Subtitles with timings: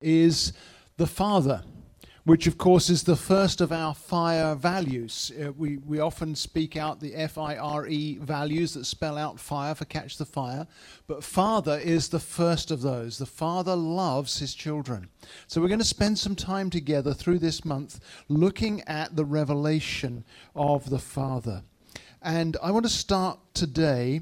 [0.00, 0.52] is
[0.96, 1.62] the Father,
[2.24, 5.32] which of course is the first of our fire values.
[5.40, 9.40] Uh, we, we often speak out the F I R E values that spell out
[9.40, 10.66] fire for catch the fire,
[11.06, 13.18] but Father is the first of those.
[13.18, 15.08] The Father loves his children.
[15.46, 20.24] So we're going to spend some time together through this month looking at the revelation
[20.54, 21.62] of the Father.
[22.20, 24.20] And I want to start today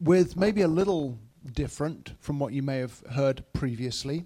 [0.00, 1.18] with maybe a little
[1.54, 4.24] different from what you may have heard previously.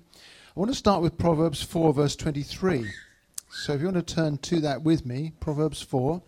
[0.56, 2.90] I want to start with Proverbs 4, verse 23.
[3.50, 6.22] So if you want to turn to that with me, Proverbs 4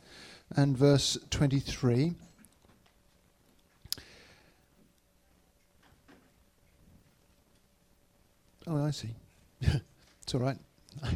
[0.56, 2.14] and verse 23.
[8.66, 9.14] Oh, I see.
[9.60, 10.58] it's all right.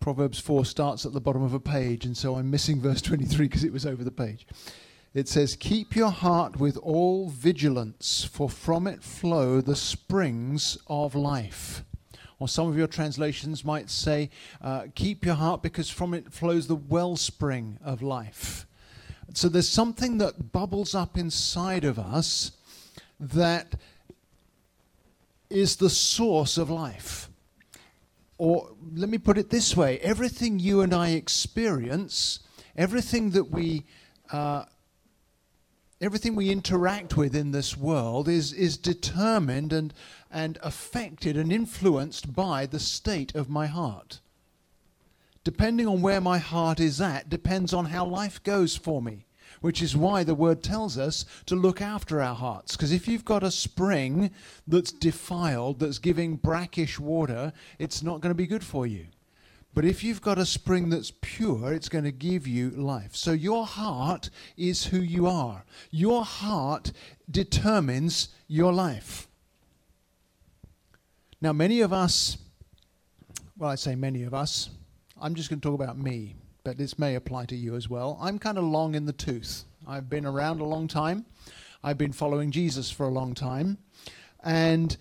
[0.00, 3.46] Proverbs 4 starts at the bottom of a page, and so I'm missing verse 23
[3.46, 4.46] because it was over the page
[5.14, 11.14] it says, Keep your heart with all vigilance, for from it flow the springs of
[11.14, 11.84] life.
[12.38, 14.30] Or some of your translations might say,
[14.60, 18.66] uh, Keep your heart because from it flows the wellspring of life.
[19.34, 22.52] So there's something that bubbles up inside of us
[23.20, 23.74] that
[25.50, 27.28] is the source of life.
[28.38, 32.40] Or let me put it this way everything you and I experience,
[32.76, 33.84] everything that we
[34.30, 34.64] uh,
[36.00, 39.92] everything we interact with in this world is, is determined and,
[40.30, 44.20] and affected and influenced by the state of my heart.
[45.44, 49.26] Depending on where my heart is at, depends on how life goes for me,
[49.60, 52.76] which is why the word tells us to look after our hearts.
[52.76, 54.30] Because if you've got a spring
[54.66, 59.06] that's defiled, that's giving brackish water, it's not going to be good for you.
[59.78, 63.14] But if you've got a spring that's pure, it's going to give you life.
[63.14, 65.64] So your heart is who you are.
[65.92, 66.90] Your heart
[67.30, 69.28] determines your life.
[71.40, 72.38] Now, many of us,
[73.56, 74.68] well, I say many of us,
[75.22, 78.18] I'm just going to talk about me, but this may apply to you as well.
[78.20, 79.62] I'm kind of long in the tooth.
[79.86, 81.24] I've been around a long time.
[81.84, 83.78] I've been following Jesus for a long time.
[84.42, 84.96] And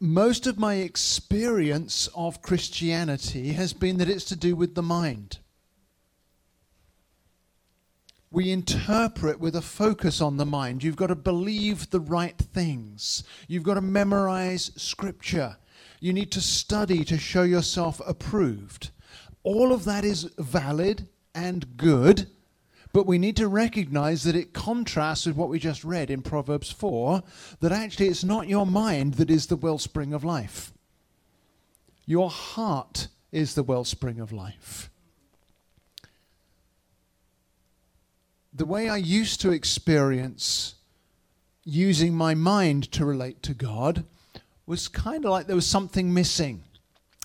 [0.00, 5.38] most of my experience of Christianity has been that it's to do with the mind.
[8.30, 10.82] We interpret with a focus on the mind.
[10.82, 13.24] You've got to believe the right things.
[13.48, 15.56] You've got to memorize scripture.
[16.00, 18.90] You need to study to show yourself approved.
[19.42, 22.28] All of that is valid and good.
[22.96, 26.72] But we need to recognize that it contrasts with what we just read in Proverbs
[26.72, 27.22] 4
[27.60, 30.72] that actually it's not your mind that is the wellspring of life.
[32.06, 34.88] Your heart is the wellspring of life.
[38.54, 40.76] The way I used to experience
[41.64, 44.06] using my mind to relate to God
[44.64, 46.64] was kind of like there was something missing.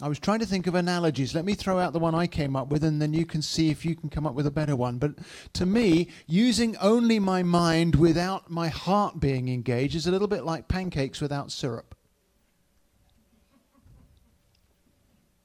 [0.02, 1.36] I was trying to think of analogies.
[1.36, 3.70] Let me throw out the one I came up with, and then you can see
[3.70, 4.98] if you can come up with a better one.
[4.98, 5.12] But
[5.54, 10.44] to me, using only my mind without my heart being engaged is a little bit
[10.44, 11.94] like pancakes without syrup.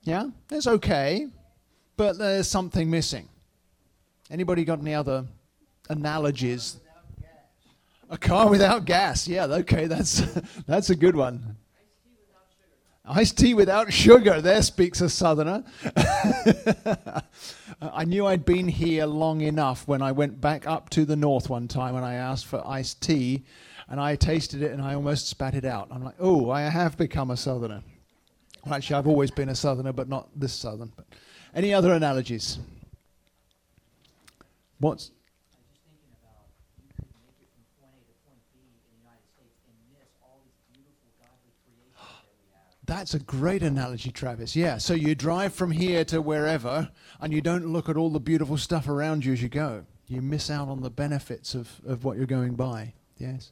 [0.04, 0.28] Yeah?
[0.50, 1.26] It's okay,
[1.98, 3.28] but there's something missing.
[4.30, 5.26] Anybody got any other
[5.90, 6.80] analogies?
[8.08, 9.26] A car without gas.
[9.28, 10.20] Yeah, okay, that's
[10.66, 11.56] that's a good one.
[13.08, 14.40] Iced tea without sugar.
[14.40, 15.62] There speaks a southerner.
[17.80, 21.48] I knew I'd been here long enough when I went back up to the north
[21.48, 23.44] one time and I asked for iced tea
[23.88, 25.88] and I tasted it and I almost spat it out.
[25.90, 27.82] I'm like, oh, I have become a southerner.
[28.64, 30.92] Well, actually, I've always been a southerner, but not this southern.
[30.96, 31.06] But
[31.54, 32.58] any other analogies?
[34.78, 35.12] What's
[42.86, 44.54] That's a great analogy, Travis.
[44.54, 44.78] Yeah.
[44.78, 48.56] So you drive from here to wherever, and you don't look at all the beautiful
[48.56, 49.84] stuff around you as you go.
[50.06, 52.94] You miss out on the benefits of, of what you're going by.
[53.18, 53.50] Yes.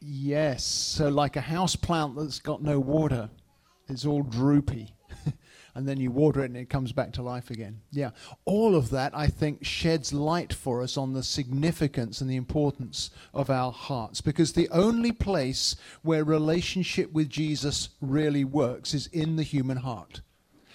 [0.00, 0.64] Yes.
[0.64, 3.28] So, like a house plant that's got no water,
[3.86, 4.94] it's all droopy
[5.74, 7.80] and then you water it and it comes back to life again.
[7.90, 8.10] Yeah.
[8.44, 13.10] All of that, I think, sheds light for us on the significance and the importance
[13.34, 19.36] of our hearts because the only place where relationship with Jesus really works is in
[19.36, 20.20] the human heart.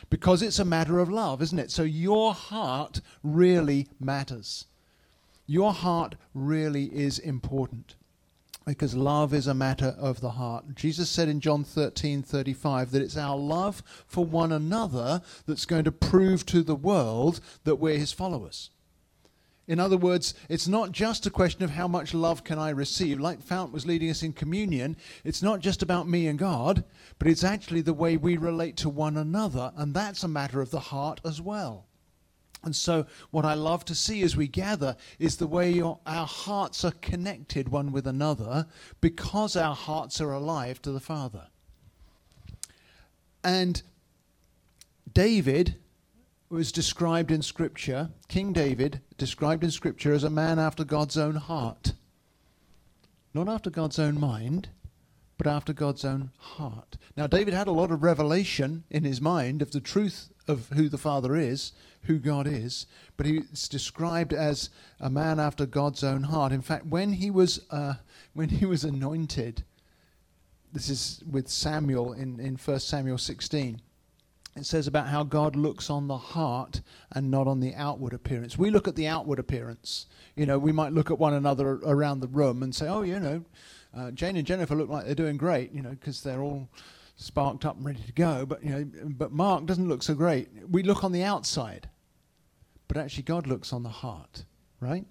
[0.10, 1.72] Because it's a matter of love, isn't it?
[1.72, 4.66] So your heart really matters.
[5.48, 7.96] Your heart really is important
[8.66, 10.76] because love is a matter of the heart.
[10.76, 15.84] Jesus said in John 13 35 that it's our love for one another that's going
[15.84, 18.70] to prove to the world that we're his followers.
[19.66, 23.20] In other words, it's not just a question of how much love can I receive.
[23.20, 26.84] Like Fount was leading us in communion, it's not just about me and God,
[27.18, 30.72] but it's actually the way we relate to one another, and that's a matter of
[30.72, 31.88] the heart as well.
[32.64, 36.26] And so, what I love to see as we gather is the way your, our
[36.26, 38.68] hearts are connected one with another
[39.02, 41.48] because our hearts are alive to the Father.
[43.44, 43.82] And
[45.12, 45.76] David
[46.50, 51.36] was described in Scripture, King David, described in Scripture as a man after God's own
[51.36, 51.94] heart.
[53.34, 54.70] Not after God's own mind,
[55.38, 56.98] but after God's own heart.
[57.18, 60.90] Now, David had a lot of revelation in his mind of the truth of who
[60.90, 61.72] the Father is,
[62.04, 62.86] who God is,
[63.18, 64.70] but he's described as
[65.00, 66.52] a man after God's own heart.
[66.52, 67.96] In fact, when he was, uh,
[68.34, 69.64] when he was anointed,
[70.72, 73.82] this is with Samuel in, in 1 Samuel 16
[74.56, 78.58] it says about how God looks on the heart and not on the outward appearance.
[78.58, 80.06] We look at the outward appearance.
[80.36, 83.20] You know, we might look at one another around the room and say, oh, you
[83.20, 83.44] know,
[83.96, 86.70] uh, Jane and Jennifer look like they're doing great, you know, because they're all
[87.16, 88.46] sparked up and ready to go.
[88.46, 90.50] But, you know, but Mark doesn't look so great.
[90.70, 91.90] We look on the outside,
[92.88, 94.46] but actually God looks on the heart,
[94.80, 95.06] right?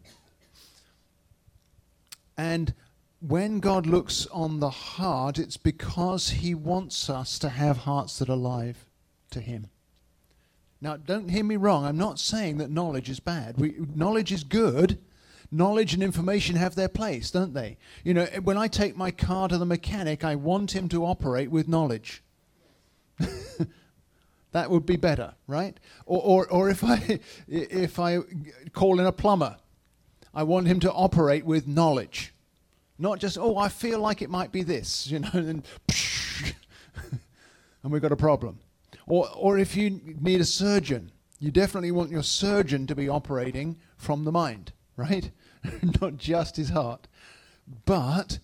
[2.36, 2.74] And
[3.20, 8.28] when God looks on the heart, it's because he wants us to have hearts that
[8.28, 8.86] are alive
[9.30, 9.69] to him.
[10.80, 11.84] Now, don't hear me wrong.
[11.84, 13.56] I'm not saying that knowledge is bad.
[13.56, 14.98] We, knowledge is good.
[15.52, 17.76] Knowledge and information have their place, don't they?
[18.02, 21.50] You know, when I take my car to the mechanic, I want him to operate
[21.50, 22.24] with knowledge.
[24.52, 25.78] that would be better, right?
[26.06, 28.19] Or, or, or if I if I
[28.72, 29.56] call in a plumber,
[30.34, 32.32] I want him to operate with knowledge,
[32.99, 35.66] not just oh I feel like it might be this, you know, and
[37.82, 38.60] and we've got a problem.
[39.06, 41.10] Or, or if you need a surgeon,
[41.40, 45.31] you definitely want your surgeon to be operating from the mind, right?
[46.00, 47.08] not just his heart.
[47.84, 48.38] But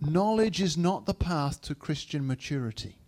[0.00, 2.99] knowledge is not the path to Christian maturity.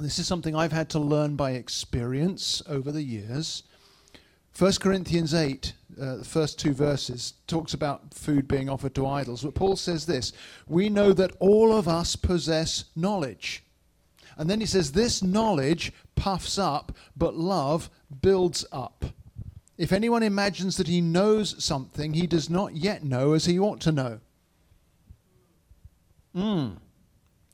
[0.00, 3.62] This is something I've had to learn by experience over the years.
[4.58, 9.42] 1 Corinthians 8, uh, the first two verses, talks about food being offered to idols.
[9.42, 10.32] But Paul says this
[10.66, 13.64] We know that all of us possess knowledge.
[14.36, 17.88] And then he says, This knowledge puffs up, but love
[18.20, 19.04] builds up.
[19.78, 23.80] If anyone imagines that he knows something, he does not yet know as he ought
[23.82, 24.20] to know.
[26.34, 26.70] Hmm,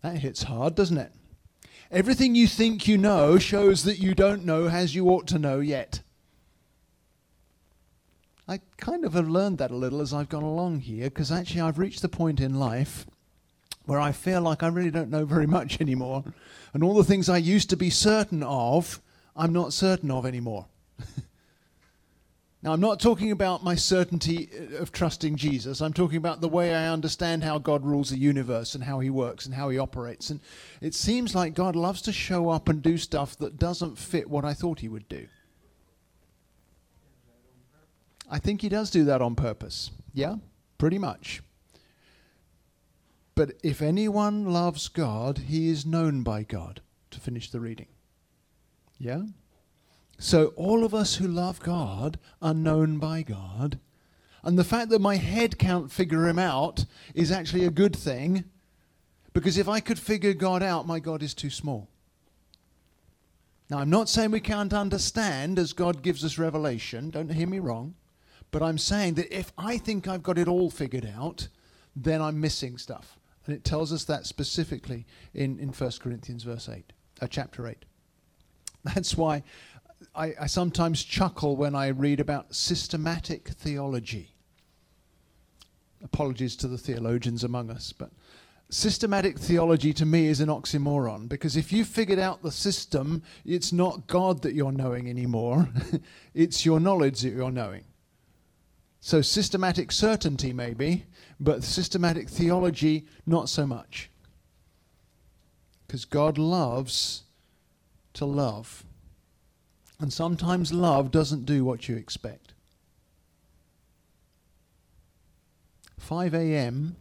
[0.03, 1.13] that hits hard, doesn't it?
[1.93, 5.59] Everything you think you know shows that you don't know as you ought to know
[5.59, 6.03] yet.
[8.47, 11.63] I kind of have learned that a little as I've gone along here, because actually
[11.63, 13.07] I've reached the point in life
[13.87, 16.23] where I feel like I really don't know very much anymore.
[16.73, 19.01] And all the things I used to be certain of,
[19.35, 20.67] I'm not certain of anymore.
[22.63, 25.81] now, I'm not talking about my certainty uh, of trusting Jesus.
[25.81, 29.09] I'm talking about the way I understand how God rules the universe and how he
[29.09, 30.29] works and how he operates.
[30.29, 30.41] And
[30.83, 34.45] it seems like God loves to show up and do stuff that doesn't fit what
[34.45, 35.27] I thought he would do.
[38.31, 39.91] I think he does do that on purpose.
[40.13, 40.37] Yeah,
[40.77, 41.43] pretty much.
[43.35, 46.83] But if anyone loves God, he is known by God.
[47.13, 47.89] To finish the reading.
[48.97, 49.23] Yeah?
[50.21, 53.79] So all of us who love God are known by God.
[54.43, 58.45] And the fact that my head can't figure him out is actually a good thing.
[59.33, 61.89] Because if I could figure God out, my God is too small.
[63.71, 67.09] Now, I'm not saying we can't understand as God gives us revelation.
[67.09, 67.95] Don't hear me wrong.
[68.51, 71.49] But I'm saying that if I think I've got it all figured out,
[71.97, 73.19] then I'm missing stuff.
[73.47, 76.93] And it tells us that specifically in, in 1 Corinthians verse 8,
[77.23, 77.87] uh, chapter 8.
[78.85, 79.43] That's why
[80.15, 84.35] I, I sometimes chuckle when I read about systematic theology.
[86.03, 88.11] Apologies to the theologians among us, but
[88.71, 93.73] systematic theology to me is an oxymoron because if you figured out the system, it's
[93.73, 95.69] not God that you're knowing anymore,
[96.35, 97.85] it's your knowledge that you're knowing.
[99.03, 101.07] So, systematic certainty, maybe,
[101.39, 104.11] but systematic theology, not so much.
[105.87, 107.23] Because God loves
[108.13, 108.85] to love.
[110.01, 112.55] And sometimes love doesn't do what you expect.
[115.99, 116.97] 5 a.m.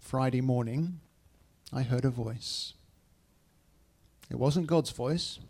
[0.00, 1.00] Friday morning,
[1.70, 2.72] I heard a voice.
[4.30, 5.40] It wasn't God's voice,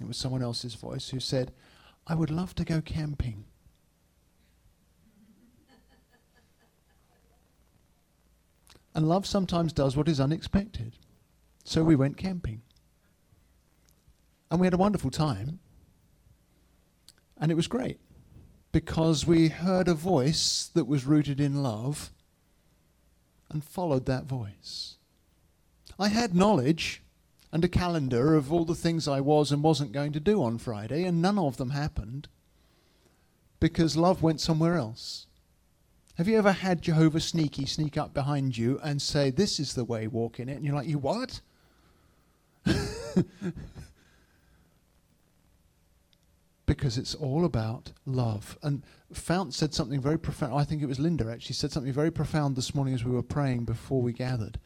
[0.00, 1.52] it was someone else's voice who said,
[2.06, 3.44] I would love to go camping.
[8.94, 10.96] And love sometimes does what is unexpected.
[11.64, 12.62] So we went camping.
[14.50, 15.60] And we had a wonderful time.
[17.42, 17.98] And it was great.
[18.72, 22.10] because we heard a voice that was rooted in love
[23.50, 24.96] and followed that voice.
[25.98, 27.02] I had knowledge
[27.52, 30.56] and a calendar of all the things I was and wasn't going to do on
[30.56, 32.28] Friday, and none of them happened
[33.60, 35.26] because love went somewhere else.
[36.14, 39.84] Have you ever had Jehovah Sneaky sneak up behind you and say, This is the
[39.84, 40.56] way, walk in it?
[40.56, 41.40] And you're like, You what?
[46.76, 48.58] because it's all about love.
[48.62, 50.54] And Fount said something very profound.
[50.54, 53.22] I think it was Linda actually said something very profound this morning as we were
[53.22, 54.58] praying before we gathered.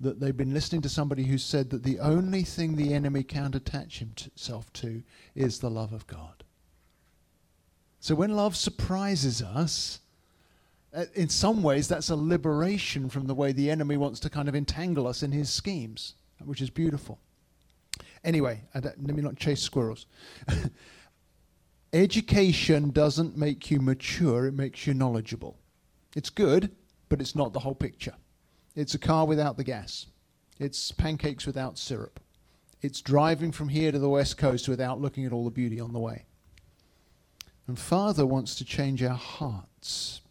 [0.00, 3.54] That they've been listening to somebody who said that the only thing the enemy can't
[3.54, 5.02] attach himself to
[5.34, 6.42] is the love of God.
[8.00, 10.00] So when love surprises us,
[10.92, 14.48] uh, in some ways that's a liberation from the way the enemy wants to kind
[14.48, 16.14] of entangle us in his schemes,
[16.44, 17.20] which is beautiful.
[18.24, 20.06] Anyway, let me not chase squirrels.
[21.92, 25.58] Education doesn't make you mature, it makes you knowledgeable.
[26.16, 26.70] It's good,
[27.08, 28.14] but it's not the whole picture.
[28.74, 30.06] It's a car without the gas.
[30.58, 32.20] It's pancakes without syrup.
[32.80, 35.92] It's driving from here to the west coast without looking at all the beauty on
[35.92, 36.24] the way.
[37.66, 40.22] And Father wants to change our hearts.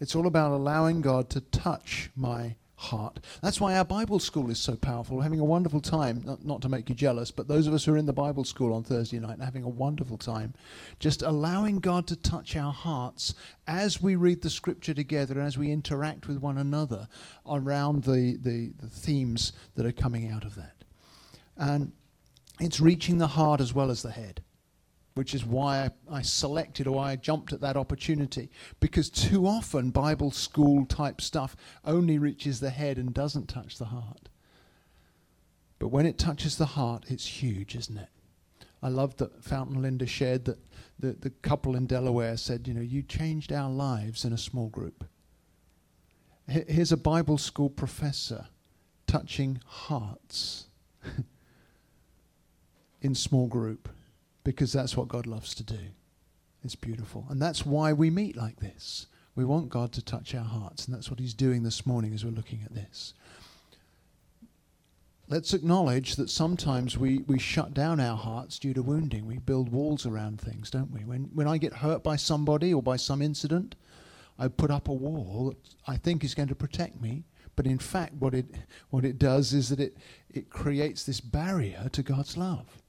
[0.00, 3.20] It's all about allowing God to touch my heart.
[3.42, 5.16] That's why our Bible school is so powerful.
[5.16, 7.84] We're having a wonderful time, not, not to make you jealous, but those of us
[7.84, 10.54] who are in the Bible school on Thursday night are having a wonderful time.
[10.98, 13.34] Just allowing God to touch our hearts
[13.66, 17.08] as we read the scripture together, and as we interact with one another
[17.46, 20.84] around the, the, the themes that are coming out of that.
[21.56, 21.92] And
[22.60, 24.42] it's reaching the heart as well as the head
[25.14, 28.50] which is why I, I, selected or I jumped at that opportunity.
[28.80, 33.86] Because too often, Bible school type stuff only reaches the head and doesn't touch the
[33.86, 34.28] heart.
[35.78, 38.08] But when it touches the heart, it's huge, isn't it?
[38.82, 40.58] I love that Fount and Linda shared that
[40.98, 44.68] the, the couple in Delaware said, You know, you changed our lives in a small
[44.68, 45.04] group.
[46.46, 48.48] Here's a Bible school professor
[49.06, 50.66] touching hearts
[53.00, 53.88] in small group
[54.44, 55.78] because that's what God loves to do.
[56.62, 57.26] It's beautiful.
[57.28, 59.06] And that's why we meet like this.
[59.34, 62.24] We want God to touch our hearts, and that's what He's doing this morning as
[62.24, 63.14] we're looking at this.
[65.28, 69.26] Let's acknowledge that sometimes we, we shut down our hearts due to wounding.
[69.26, 71.00] We build walls around things, don't we?
[71.00, 73.74] When, when I get hurt by somebody or by some incident,
[74.38, 77.24] I put up a wall that I think is going to protect me.
[77.56, 78.46] But in fact, what it,
[78.90, 79.96] what it does is that it,
[80.30, 82.82] it creates this barrier to God's love.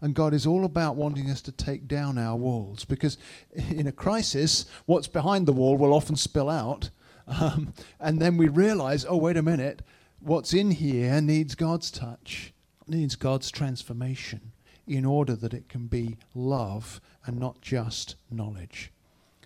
[0.00, 3.18] And God is all about wanting us to take down our walls because
[3.52, 6.90] in a crisis, what's behind the wall will often spill out.
[7.26, 9.82] Um, and then we realize, oh, wait a minute,
[10.20, 12.54] what's in here needs God's touch,
[12.86, 14.52] needs God's transformation
[14.86, 18.90] in order that it can be love and not just knowledge.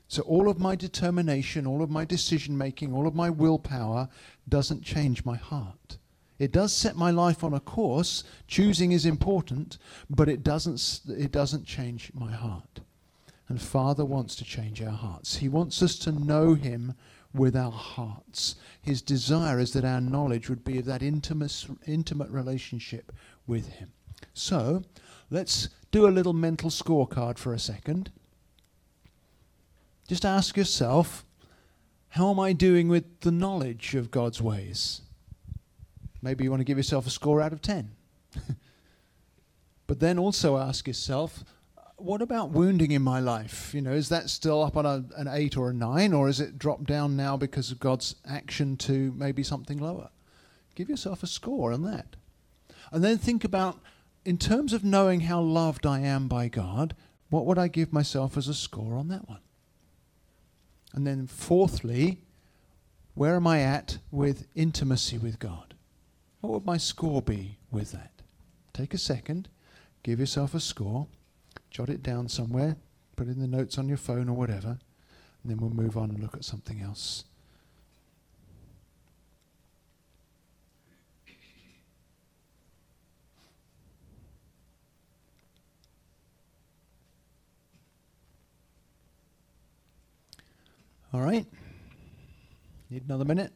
[0.06, 4.08] So, all of my determination, all of my decision making, all of my willpower
[4.48, 5.96] doesn't change my heart.
[6.42, 8.24] It does set my life on a course.
[8.48, 9.78] Choosing is important,
[10.10, 12.80] but it doesn't, it doesn't change my heart.
[13.46, 15.36] And Father wants to change our hearts.
[15.36, 16.94] He wants us to know Him
[17.32, 18.56] with our hearts.
[18.80, 23.12] His desire is that our knowledge would be of that intimate, intimate relationship
[23.46, 23.92] with Him.
[24.34, 24.82] So,
[25.30, 28.10] let's do a little mental scorecard for a second.
[30.08, 31.24] Just ask yourself,
[32.08, 35.02] how am I doing with the knowledge of God's ways?
[36.22, 37.90] Maybe you want to give yourself a score out of 10.
[39.86, 41.44] but then also ask yourself,
[41.76, 43.74] uh, what about wounding in my life?
[43.74, 46.40] You know, is that still up on a, an 8 or a 9, or is
[46.40, 50.10] it dropped down now because of God's action to maybe something lower?
[50.76, 52.16] Give yourself a score on that.
[52.92, 53.80] And then think about,
[54.24, 56.94] in terms of knowing how loved I am by God,
[57.30, 59.40] what would I give myself as a score on that one?
[60.94, 62.18] And then, fourthly,
[63.14, 65.71] where am I at with intimacy with God?
[66.42, 68.10] What would my score be with that?
[68.74, 69.48] Take a second,
[70.02, 71.06] give yourself a score,
[71.70, 72.76] jot it down somewhere,
[73.14, 74.80] put in the notes on your phone or whatever,
[75.42, 77.24] and then we'll move on and look at something else.
[91.14, 91.46] All right.
[92.90, 93.52] Need another minute?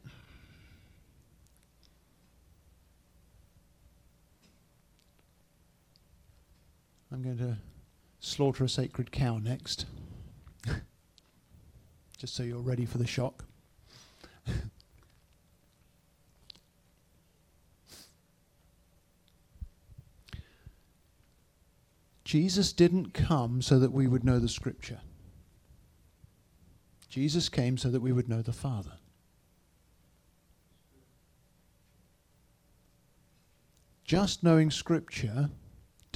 [7.17, 7.57] I'm going to
[8.21, 9.87] slaughter a sacred cow next.
[12.19, 13.47] Just so you're ready for the shock.
[22.25, 25.01] Jesus didn't come so that we would know the scripture.
[27.09, 28.99] Jesus came so that we would know the Father.
[34.05, 35.49] Just knowing Scripture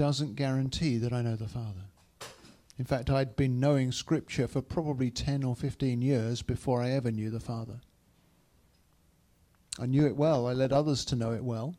[0.00, 1.84] doesn't guarantee that I know the Father.
[2.78, 7.10] In fact, I'd been knowing Scripture for probably 10 or 15 years before I ever
[7.10, 7.82] knew the Father.
[9.78, 11.74] I knew it well, I led others to know it well,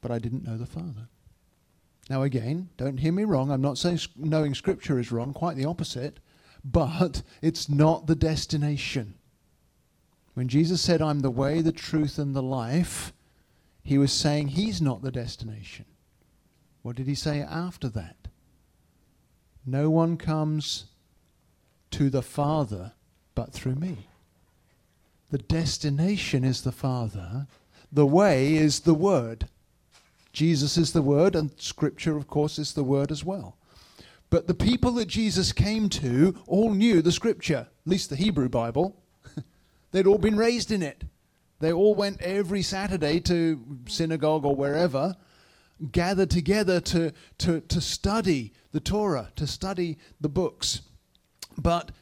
[0.00, 1.10] but I didn't know the Father.
[2.08, 3.50] Now, again, don't hear me wrong.
[3.50, 6.20] I'm not saying knowing Scripture is wrong, quite the opposite,
[6.64, 9.16] but it's not the destination.
[10.32, 13.12] When Jesus said, I'm the way, the truth, and the life,
[13.82, 15.84] he was saying he's not the destination.
[16.88, 18.16] What did he say after that?
[19.66, 20.86] No one comes
[21.90, 22.92] to the Father
[23.34, 24.06] but through me.
[25.30, 27.46] The destination is the Father,
[27.92, 29.48] the way is the Word.
[30.32, 33.58] Jesus is the Word, and Scripture, of course, is the Word as well.
[34.30, 38.48] But the people that Jesus came to all knew the Scripture, at least the Hebrew
[38.48, 38.96] Bible.
[39.92, 41.04] They'd all been raised in it.
[41.60, 45.16] They all went every Saturday to synagogue or wherever,
[45.92, 50.82] gathered together to, to, to study the Torah, to study the books.
[51.56, 51.92] But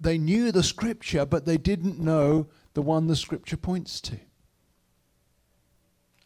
[0.00, 4.18] they knew the Scripture, but they didn't know the one the Scripture points to.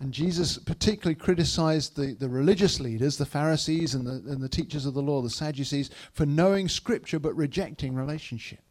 [0.00, 4.86] And Jesus particularly criticized the, the religious leaders, the Pharisees and the, and the teachers
[4.86, 8.69] of the law, the Sadducees, for knowing Scripture but rejecting relationship.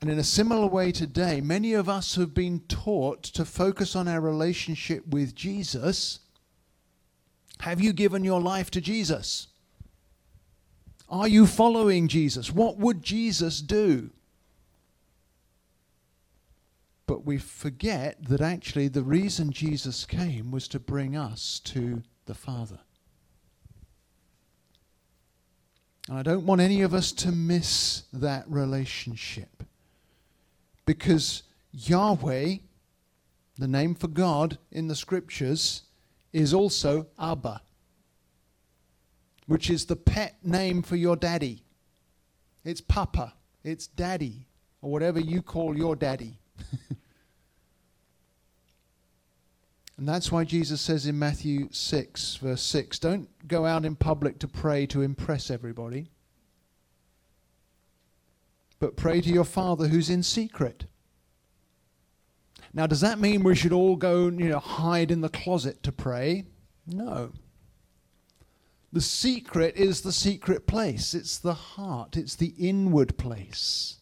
[0.00, 4.08] And in a similar way today, many of us have been taught to focus on
[4.08, 6.20] our relationship with Jesus.
[7.60, 9.48] Have you given your life to Jesus?
[11.08, 12.52] Are you following Jesus?
[12.52, 14.10] What would Jesus do?
[17.06, 22.34] But we forget that actually the reason Jesus came was to bring us to the
[22.34, 22.80] Father.
[26.08, 29.62] And I don't want any of us to miss that relationship.
[30.86, 32.56] Because Yahweh,
[33.58, 35.82] the name for God in the scriptures,
[36.32, 37.60] is also Abba,
[39.46, 41.64] which is the pet name for your daddy.
[42.64, 43.34] It's Papa,
[43.64, 44.46] it's Daddy,
[44.80, 46.38] or whatever you call your daddy.
[49.96, 54.38] and that's why Jesus says in Matthew 6, verse 6, don't go out in public
[54.40, 56.10] to pray to impress everybody,
[58.78, 60.86] but pray to your Father who's in secret.
[62.72, 65.92] Now, does that mean we should all go, you know, hide in the closet to
[65.92, 66.44] pray?
[66.86, 67.32] No.
[68.92, 71.14] The secret is the secret place.
[71.14, 72.16] It's the heart.
[72.16, 74.00] It's the inward place.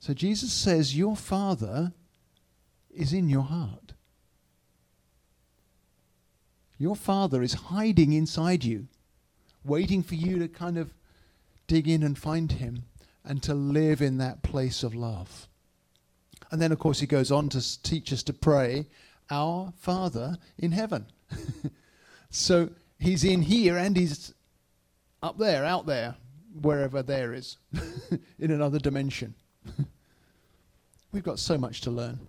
[0.00, 1.92] So Jesus says, Your Father
[2.90, 3.92] is in your heart.
[6.78, 8.88] Your Father is hiding inside you,
[9.64, 10.94] waiting for you to kind of
[11.66, 12.84] dig in and find Him
[13.24, 15.48] and to live in that place of love.
[16.50, 18.86] And then, of course, He goes on to teach us to pray,
[19.30, 21.06] Our Father in heaven.
[22.30, 24.32] so He's in here and He's
[25.22, 26.14] up there, out there,
[26.60, 27.58] wherever there is,
[28.38, 29.34] in another dimension.
[31.12, 32.20] We've got so much to learn.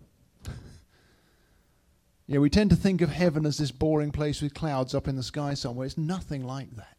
[2.26, 5.15] yeah, we tend to think of heaven as this boring place with clouds up in
[5.15, 5.86] the sky somewhere.
[5.86, 6.96] It's nothing like that.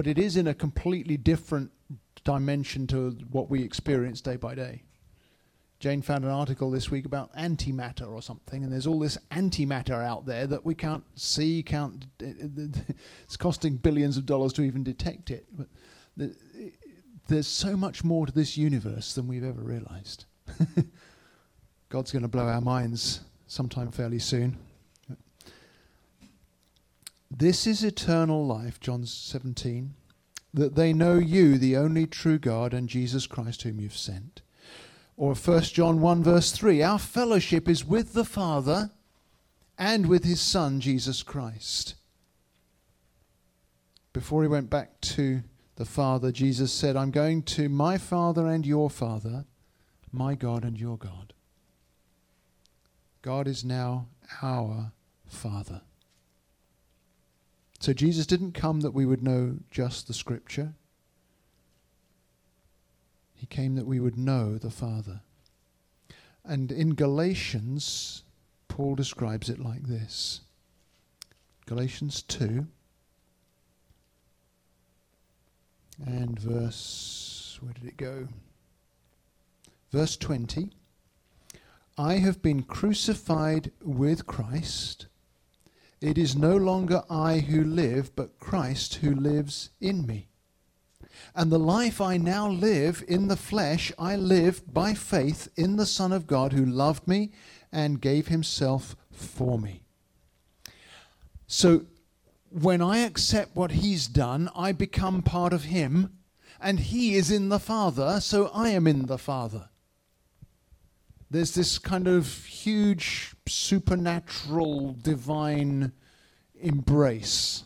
[0.00, 1.72] But it is in a completely different
[2.24, 4.82] dimension to what we experience day by day.
[5.78, 10.02] Jane found an article this week about antimatter or something, and there's all this antimatter
[10.02, 12.06] out there that we can't see, can't.
[13.24, 15.44] It's costing billions of dollars to even detect it.
[15.54, 15.68] But
[17.28, 20.24] there's so much more to this universe than we've ever realized.
[21.90, 24.56] God's going to blow our minds sometime fairly soon.
[27.30, 29.94] This is eternal life, John 17,
[30.52, 34.42] that they know you, the only true God, and Jesus Christ, whom you've sent.
[35.16, 38.90] Or 1 John 1, verse 3 Our fellowship is with the Father
[39.78, 41.94] and with his Son, Jesus Christ.
[44.12, 45.42] Before he went back to
[45.76, 49.44] the Father, Jesus said, I'm going to my Father and your Father
[50.12, 51.32] my God and your God.
[53.22, 54.08] God is now
[54.42, 54.92] our
[55.26, 55.82] Father.
[57.80, 60.74] So Jesus didn't come that we would know just the Scripture.
[63.34, 65.22] He came that we would know the Father.
[66.44, 68.22] And in Galatians,
[68.68, 70.42] Paul describes it like this
[71.64, 72.66] Galatians 2
[76.04, 78.28] and verse, where did it go?
[79.90, 80.70] Verse 20
[81.96, 85.06] I have been crucified with Christ.
[86.00, 90.28] It is no longer I who live, but Christ who lives in me.
[91.34, 95.86] And the life I now live in the flesh, I live by faith in the
[95.86, 97.32] Son of God who loved me
[97.70, 99.82] and gave himself for me.
[101.46, 101.86] So
[102.50, 106.18] when I accept what he's done, I become part of him,
[106.60, 109.69] and he is in the Father, so I am in the Father.
[111.30, 115.92] There's this kind of huge supernatural divine
[116.60, 117.64] embrace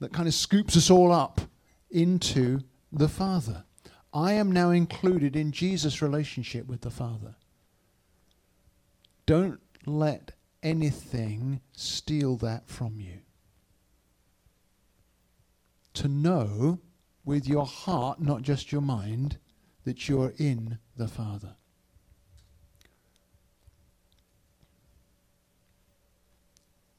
[0.00, 1.40] that kind of scoops us all up
[1.90, 2.60] into
[2.92, 3.64] the Father.
[4.12, 7.36] I am now included in Jesus' relationship with the Father.
[9.24, 13.20] Don't let anything steal that from you.
[15.94, 16.80] To know
[17.24, 19.38] with your heart, not just your mind,
[19.84, 21.56] that you're in the Father.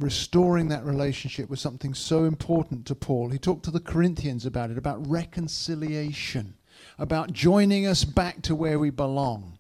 [0.04, 3.30] Restoring that relationship was something so important to Paul.
[3.30, 6.56] He talked to the Corinthians about it, about reconciliation,
[7.00, 9.58] about joining us back to where we belong,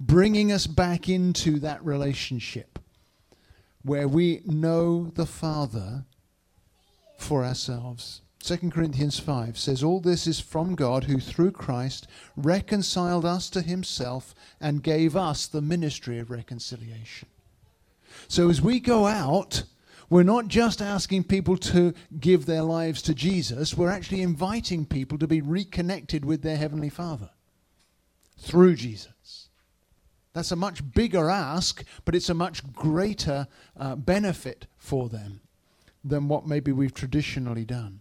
[0.00, 2.78] bringing us back into that relationship
[3.82, 6.04] where we know the Father
[7.18, 8.22] for ourselves.
[8.40, 13.62] 2 Corinthians 5 says, All this is from God who through Christ reconciled us to
[13.62, 17.28] himself and gave us the ministry of reconciliation.
[18.28, 19.64] So as we go out,
[20.10, 25.18] we're not just asking people to give their lives to Jesus, we're actually inviting people
[25.18, 27.30] to be reconnected with their Heavenly Father
[28.38, 29.48] through Jesus.
[30.32, 35.40] That's a much bigger ask, but it's a much greater uh, benefit for them
[36.02, 38.00] than what maybe we've traditionally done.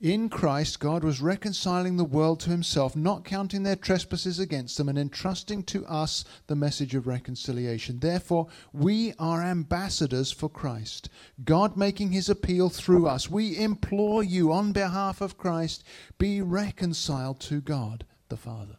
[0.00, 4.90] In Christ, God was reconciling the world to himself, not counting their trespasses against them,
[4.90, 8.00] and entrusting to us the message of reconciliation.
[8.00, 11.08] Therefore, we are ambassadors for Christ,
[11.44, 13.30] God making his appeal through us.
[13.30, 15.82] We implore you on behalf of Christ,
[16.18, 18.76] be reconciled to God the Father.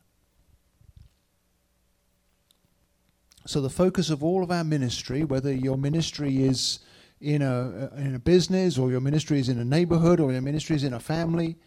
[3.48, 6.80] So, the focus of all of our ministry, whether your ministry is
[7.20, 10.42] in a, uh, in a business or your ministry is in a neighborhood or your
[10.42, 11.58] ministry is in a family.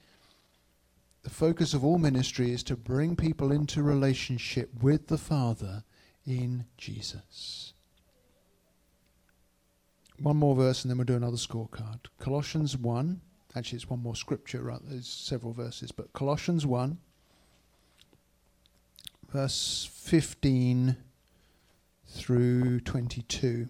[1.23, 5.85] The focus of all ministry is to bring people into relationship with the Father
[6.27, 7.75] in Jesus.
[10.19, 12.01] One more verse and then we'll do another scorecard.
[12.19, 13.21] Colossians 1.
[13.57, 14.81] Actually, it's one more scripture, right?
[14.85, 16.99] There's several verses, but Colossians 1,
[19.33, 20.97] verse 15
[22.07, 23.69] through 22.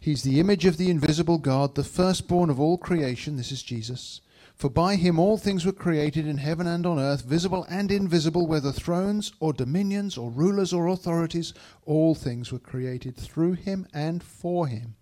[0.00, 3.36] He's the image of the invisible God, the firstborn of all creation.
[3.36, 4.20] This is Jesus.
[4.54, 8.46] For by him all things were created in heaven and on earth, visible and invisible,
[8.46, 14.22] whether thrones or dominions or rulers or authorities, all things were created through him and
[14.22, 14.96] for him.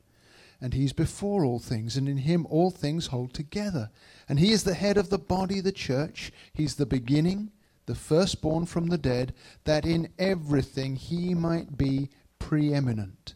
[0.60, 3.90] And he's before all things, and in him all things hold together.
[4.28, 6.32] And he is the head of the body, the church.
[6.52, 7.50] He's the beginning,
[7.84, 9.32] the firstborn from the dead,
[9.64, 13.35] that in everything he might be preeminent.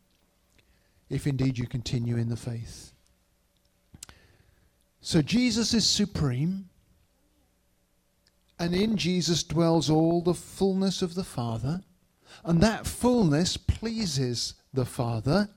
[1.11, 2.93] if indeed you continue in the faith.
[5.01, 6.69] So Jesus is supreme,
[8.59, 11.81] and in Jesus dwells all the fullness of the Father,
[12.43, 15.49] and that fullness pleases the Father.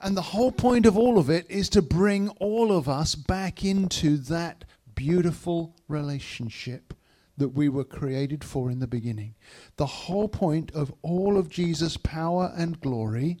[0.00, 3.64] And the whole point of all of it is to bring all of us back
[3.64, 6.94] into that beautiful relationship
[7.36, 9.34] that we were created for in the beginning.
[9.76, 13.38] The whole point of all of Jesus' power and glory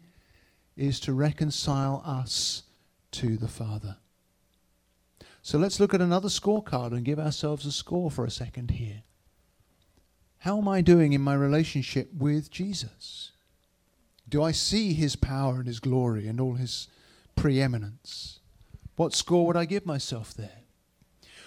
[0.76, 2.64] is to reconcile us
[3.12, 3.96] to the Father.
[5.42, 9.02] So let's look at another scorecard and give ourselves a score for a second here.
[10.38, 13.32] How am I doing in my relationship with Jesus?
[14.28, 16.88] Do I see his power and his glory and all his
[17.36, 18.40] preeminence?
[18.96, 20.62] What score would I give myself there?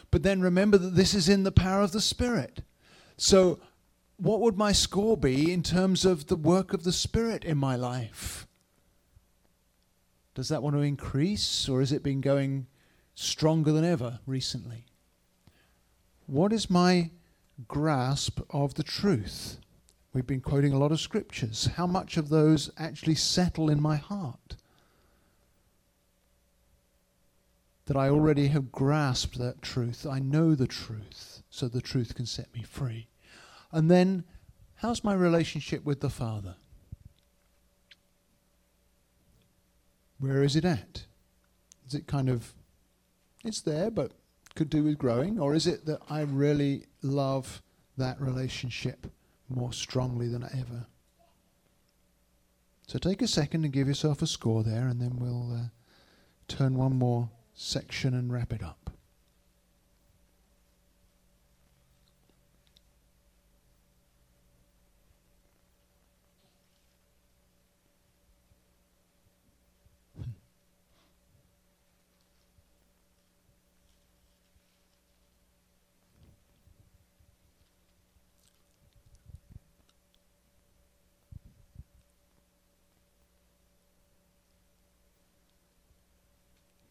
[0.10, 2.62] But then remember that this is in the power of the Spirit.
[3.18, 3.60] So,
[4.18, 7.76] what would my score be in terms of the work of the Spirit in my
[7.76, 8.47] life?
[10.38, 12.68] Does that want to increase or has it been going
[13.16, 14.86] stronger than ever recently?
[16.28, 17.10] What is my
[17.68, 19.58] grasp of the truth?
[20.14, 21.72] We've been quoting a lot of scriptures.
[21.76, 24.58] How much of those actually settle in my heart?
[27.88, 30.06] that I already have grasped that truth.
[30.06, 33.08] I know the truth, so the truth can set me free.
[33.72, 34.26] And then,
[34.76, 36.58] how's my relationship with the Father?
[40.20, 41.06] Where is it at?
[41.88, 42.54] Is it kind of,
[43.44, 44.12] it's there, but
[44.56, 45.40] could do with growing?
[45.40, 47.62] Or is it that I really love
[47.98, 49.08] that relationship
[49.48, 50.88] more strongly than ever?
[52.88, 55.68] So take a second and give yourself a score there, and then we'll uh,
[56.48, 58.90] turn one more section and wrap it up.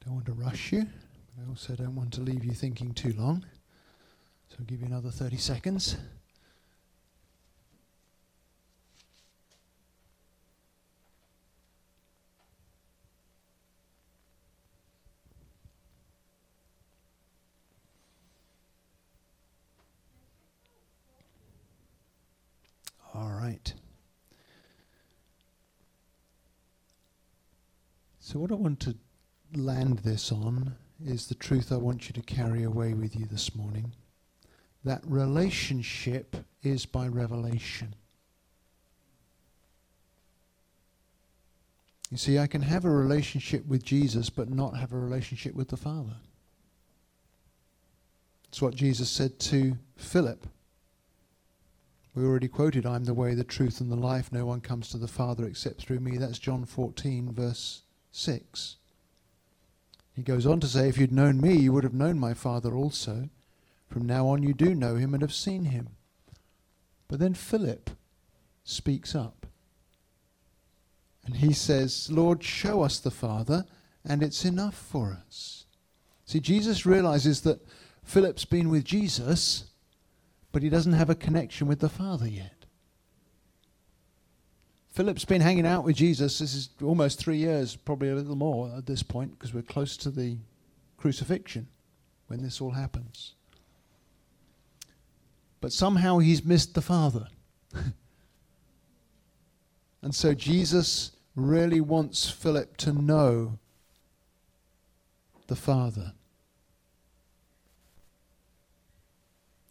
[0.07, 0.87] Don't want to rush you,
[1.39, 3.45] I also don't want to leave you thinking too long.
[4.49, 5.99] So I'll give you another 30 seconds.
[23.15, 23.75] All right.
[28.21, 28.95] So, what I want to
[29.55, 33.55] land this on is the truth I want you to carry away with you this
[33.55, 33.93] morning.
[34.85, 37.95] That relationship is by revelation.
[42.11, 45.69] You see, I can have a relationship with Jesus but not have a relationship with
[45.69, 46.17] the Father.
[48.49, 50.47] It's what Jesus said to Philip.
[52.15, 54.33] We already quoted, I'm the way, the truth, and the life.
[54.33, 56.17] No one comes to the Father except through me.
[56.17, 57.83] That's John 14, verse
[58.13, 58.77] 6.
[60.17, 62.75] He goes on to say, If you'd known me, you would have known my Father
[62.75, 63.29] also.
[63.87, 65.91] From now on, you do know him and have seen him.
[67.07, 67.91] But then Philip
[68.65, 69.47] speaks up.
[71.25, 73.67] And he says, Lord, show us the Father,
[74.05, 75.67] and it's enough for us.
[76.25, 77.65] See, Jesus realizes that
[78.03, 79.65] Philip's been with Jesus,
[80.51, 82.56] but he doesn't have a connection with the Father yet.
[84.97, 86.39] Philip's been hanging out with Jesus.
[86.39, 89.95] This is almost three years, probably a little more at this point, because we're close
[89.99, 90.39] to the
[90.97, 91.69] crucifixion
[92.29, 93.35] when this all happens.
[95.61, 97.29] But somehow he's missed the Father.
[100.03, 103.59] and so Jesus really wants Philip to know
[105.47, 106.15] the Father.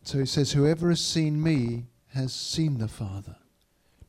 [0.04, 3.38] So he says, Whoever has seen me has seen the Father.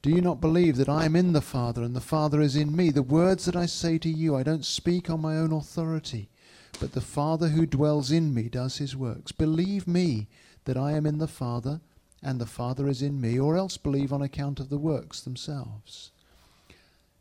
[0.06, 2.76] Do you not believe that I am in the Father and the Father is in
[2.76, 2.90] me?
[2.90, 6.30] The words that I say to you, I don't speak on my own authority,
[6.78, 9.32] but the Father who dwells in me does his works.
[9.32, 10.28] Believe me
[10.64, 11.80] that I am in the Father
[12.22, 16.12] and the Father is in me, or else believe on account of the works themselves.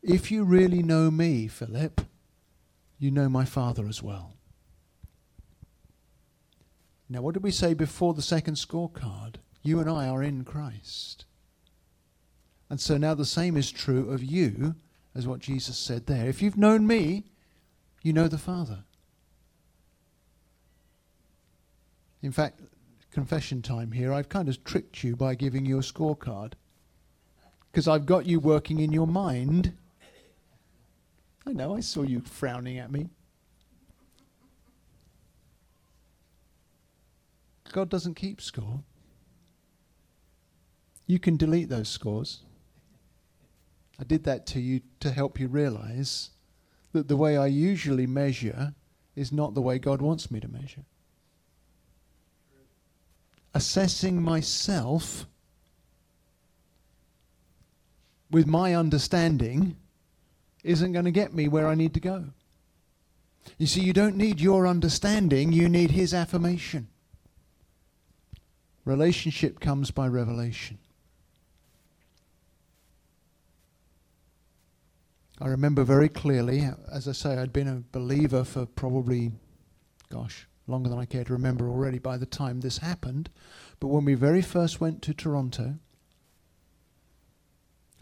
[0.03, 2.01] If you really know me, Philip,
[2.99, 4.35] you know my Father as well.
[7.09, 9.37] Now, what did we say before the second scorecard?
[9.63, 11.24] You and I are in Christ.
[12.75, 14.75] And so now the same is true of you
[15.15, 16.27] as what Jesus said there.
[16.27, 17.23] If you've known me,
[18.01, 18.79] you know the Father.
[22.21, 22.59] In fact,
[23.11, 26.55] confession time here, I've kind of tricked you by giving you a scorecard.
[27.71, 29.71] Because I've got you working in your mind.
[31.47, 33.07] I know, I saw you frowning at me.
[37.71, 38.83] God doesn't keep score.
[41.07, 42.41] You can delete those scores.
[43.99, 46.31] I did that to you to help you realize
[46.91, 48.73] that the way I usually measure
[49.15, 50.85] is not the way God wants me to measure.
[53.53, 55.25] Assessing myself
[58.29, 59.77] with my understanding
[60.63, 62.25] isn't going to get me where I need to go.
[63.57, 66.87] You see, you don't need your understanding, you need His affirmation.
[68.83, 70.79] Relationship comes by revelation.
[75.45, 79.31] I remember very clearly, as I say, I'd been a believer for probably,
[80.09, 83.29] gosh, longer than I care to remember already by the time this happened.
[83.79, 85.75] But when we very first went to Toronto,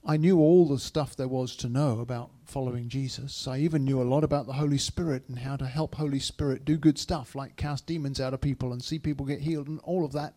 [0.06, 3.46] I knew all the stuff there was to know about following Jesus.
[3.46, 6.64] I even knew a lot about the Holy Spirit and how to help Holy Spirit
[6.64, 9.82] do good stuff, like cast demons out of people and see people get healed and
[9.82, 10.34] all of that.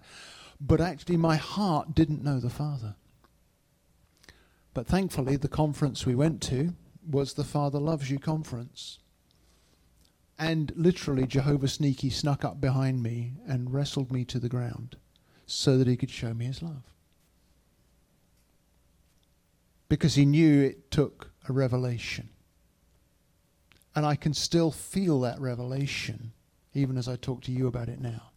[0.61, 2.97] But actually, my heart didn't know the Father.
[4.75, 6.75] But thankfully, the conference we went to,
[7.09, 8.99] was the Father Loves You conference.
[10.39, 14.97] And literally, Jehovah Sneaky snuck up behind me and wrestled me to the ground
[15.47, 16.83] so that he could show me his love.
[19.89, 22.29] Because he knew it took a revelation.
[23.95, 26.33] And I can still feel that revelation
[26.77, 28.33] even as I talk to you about it now.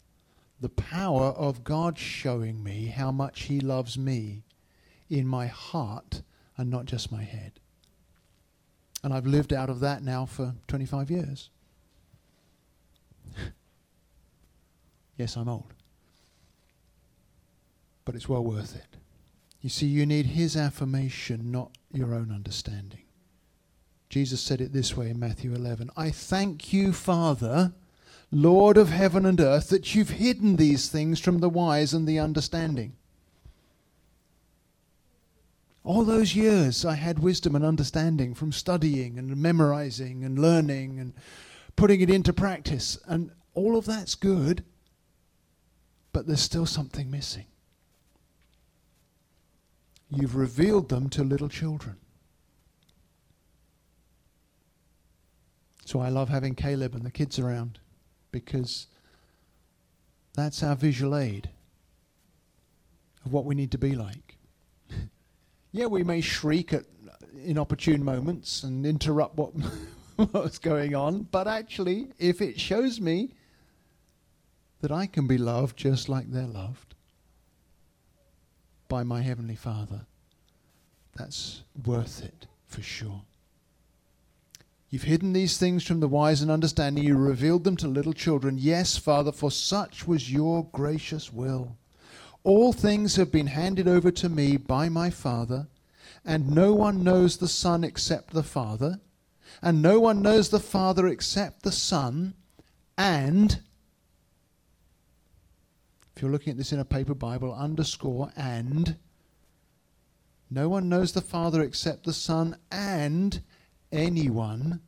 [0.62, 4.44] The power of God showing me how much he loves me
[5.10, 6.22] in my heart
[6.58, 7.60] and not just my head.
[9.04, 11.50] And I've lived out of that now for 25 years.
[15.18, 15.74] yes, I'm old.
[18.04, 18.98] But it's well worth it.
[19.62, 23.04] You see, you need his affirmation, not your own understanding.
[24.10, 27.74] Jesus said it this way in Matthew 11 I thank you, Father,
[28.32, 32.20] Lord of heaven and earth, that you've hidden these things from the wise and the
[32.20, 32.94] understanding.
[35.84, 41.14] All those years I had wisdom and understanding from studying and memorizing and learning and
[41.76, 42.98] putting it into practice.
[43.06, 44.64] And all of that's good,
[46.12, 47.46] but there's still something missing.
[50.10, 51.98] You've revealed them to little children.
[55.86, 57.80] So I love having Caleb and the kids around
[58.32, 58.88] because
[60.36, 61.50] that's our visual aid
[63.26, 64.29] of what we need to be like.
[65.72, 66.86] Yeah, we may shriek at
[67.44, 69.54] inopportune moments and interrupt what
[70.32, 73.34] what's going on, but actually, if it shows me
[74.82, 76.96] that I can be loved just like they're loved
[78.88, 80.02] by my heavenly Father,
[81.16, 83.22] that's worth it for sure.
[84.90, 87.04] You've hidden these things from the wise and understanding.
[87.04, 88.58] You revealed them to little children.
[88.58, 91.78] Yes, Father, for such was your gracious will.
[92.44, 95.68] All things have been handed over to me by my Father,
[96.24, 99.00] and no one knows the Son except the Father,
[99.62, 102.34] and no one knows the Father except the Son,
[102.98, 103.62] and
[106.16, 108.98] if you're looking at this in a paper Bible, underscore and
[110.50, 113.42] no one knows the Father except the Son and
[113.92, 114.82] anyone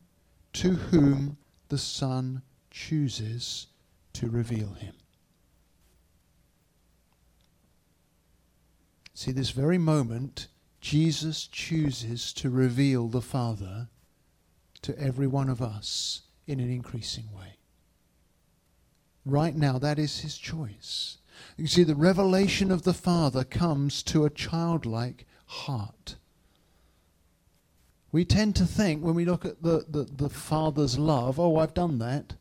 [0.52, 1.36] to whom
[1.68, 3.68] the Son chooses
[4.12, 4.94] to reveal him.
[9.14, 10.48] See, this very moment,
[10.80, 13.88] Jesus chooses to reveal the Father
[14.82, 17.56] to every one of us in an increasing way.
[19.24, 21.18] Right now, that is his choice.
[21.56, 26.16] You see, the revelation of the Father comes to a childlike heart.
[28.10, 31.74] We tend to think when we look at the, the, the Father's love, oh, I've
[31.74, 32.34] done that.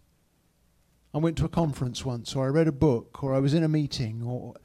[1.13, 3.63] I went to a conference once, or I read a book, or I was in
[3.63, 4.55] a meeting, or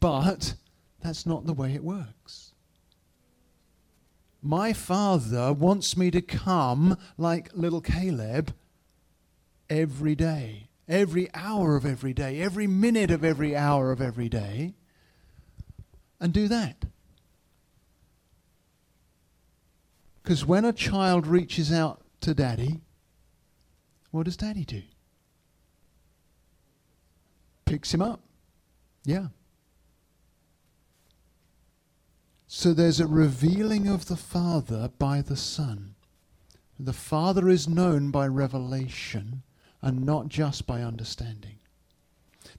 [0.00, 0.54] but
[1.00, 2.52] that's not the way it works.
[4.42, 8.54] My father wants me to come like little Caleb
[9.68, 14.74] every day, every hour of every day, every minute of every hour of every day,
[16.20, 16.84] and do that.
[20.22, 22.80] Because when a child reaches out to daddy,
[24.10, 24.82] what does daddy do?
[27.64, 28.20] Picks him up.
[29.04, 29.28] Yeah.
[32.50, 35.94] So there's a revealing of the Father by the Son.
[36.80, 39.42] The Father is known by revelation
[39.82, 41.58] and not just by understanding.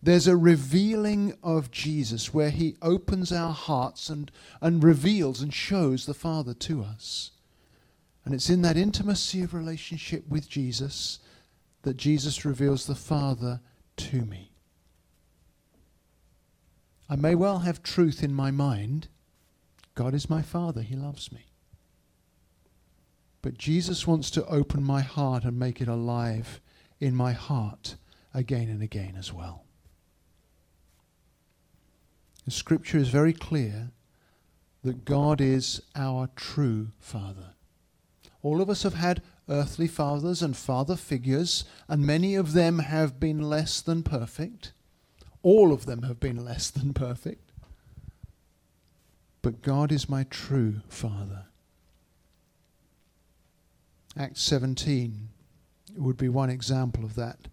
[0.01, 6.05] There's a revealing of Jesus where he opens our hearts and, and reveals and shows
[6.05, 7.31] the Father to us.
[8.23, 11.17] And it's in that intimacy of relationship with Jesus
[11.81, 13.59] that Jesus reveals the Father
[13.97, 14.51] to me.
[17.09, 19.07] I may well have truth in my mind.
[19.99, 21.47] God is my Father, He loves me.
[23.41, 26.61] But Jesus wants to open my heart and make it alive
[27.01, 27.97] in my heart
[28.33, 29.65] again and again as well.
[32.45, 33.91] The scripture is very clear
[34.85, 37.55] that God is our true Father.
[38.41, 43.19] All of us have had earthly fathers and father figures, and many of them have
[43.19, 44.71] been less than perfect.
[45.43, 47.48] All of them have been less than perfect.
[49.41, 51.45] But God is my true Father.
[54.17, 55.29] Acts 17
[55.95, 57.47] would be one example of that,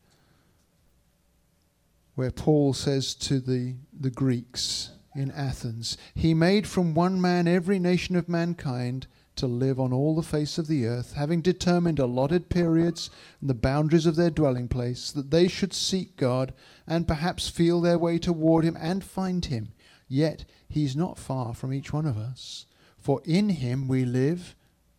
[2.15, 7.79] where Paul says to the, the Greeks in Athens, He made from one man every
[7.79, 9.07] nation of mankind
[9.37, 13.11] to live on all the face of the earth, having determined allotted periods
[13.41, 16.55] and the boundaries of their dwelling place, that they should seek God
[16.87, 19.69] and perhaps feel their way toward Him and find Him.
[20.09, 22.67] Yet He is not far from each one of us,
[22.99, 24.55] for in Him we live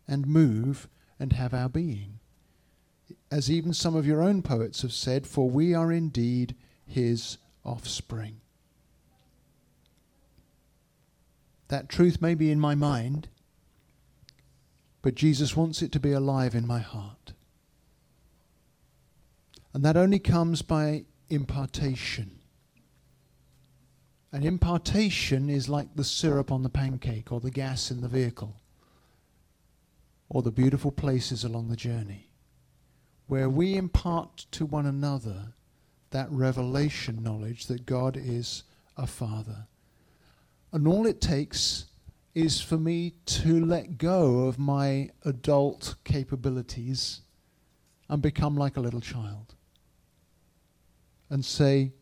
[0.08, 0.88] and move
[1.20, 2.20] and have our being.
[3.32, 6.56] as even some of your own poets have said, for we are indeed
[6.86, 8.40] his offspring.
[11.68, 13.28] That truth may be in my mind,
[15.02, 17.34] but Jesus wants it to be alive in my heart.
[19.74, 22.40] And that only comes by impartation.
[24.38, 28.62] And impartation is like the syrup on the pancake or the gas in the vehicle
[30.30, 32.30] or the beautiful places along the journey,
[33.26, 35.54] where we impart to one another
[36.12, 38.62] that revelation knowledge that God is
[38.96, 39.66] a Father.
[40.72, 41.86] And all it takes
[42.36, 47.22] is for me to let go of my adult capabilities
[48.08, 49.56] and become like a little child
[51.28, 51.94] and say,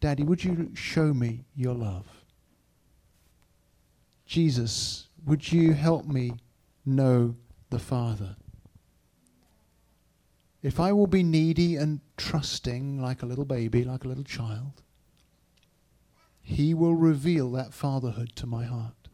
[0.00, 2.06] Daddy, would you show me your love?
[4.26, 6.32] Jesus, would you help me
[6.84, 7.34] know
[7.70, 8.36] the Father?
[10.62, 14.82] If I will be needy and trusting like a little baby, like a little child,
[16.42, 19.08] He will reveal that fatherhood to my heart.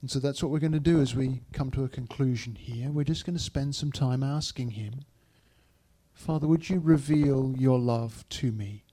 [0.00, 2.90] And so that's what we're going to do as we come to a conclusion here.
[2.90, 5.00] We're just going to spend some time asking Him,
[6.20, 8.84] Father, would you reveal your love to me?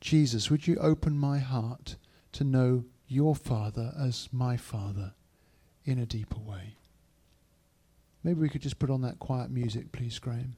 [0.00, 1.94] Jesus, would you open my heart
[2.32, 5.14] to know your Father as my Father
[5.84, 6.74] in a deeper way?
[8.24, 10.56] Maybe we could just put on that quiet music, please, Graham.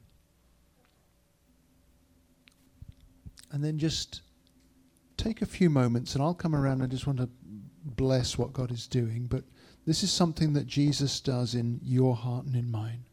[3.51, 4.21] And then just
[5.15, 6.81] take a few moments, and I'll come around.
[6.81, 7.29] I just want to
[7.85, 9.27] bless what God is doing.
[9.27, 9.43] But
[9.85, 13.03] this is something that Jesus does in your heart and in mine.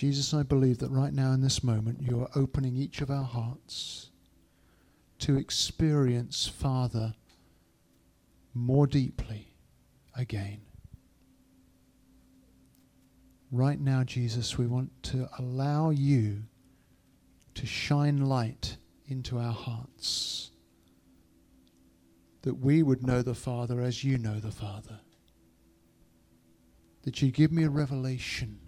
[0.00, 3.22] Jesus, I believe that right now in this moment you are opening each of our
[3.22, 4.08] hearts
[5.18, 7.12] to experience Father
[8.54, 9.52] more deeply
[10.16, 10.62] again.
[13.52, 16.44] Right now, Jesus, we want to allow you
[17.56, 20.50] to shine light into our hearts
[22.40, 25.00] that we would know the Father as you know the Father.
[27.02, 28.59] That you give me a revelation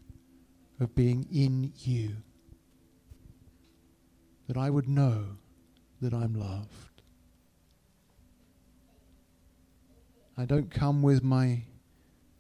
[0.83, 2.17] of being in you.
[4.49, 5.25] That I would know
[6.01, 7.03] that I'm loved.
[10.37, 11.63] I don't come with my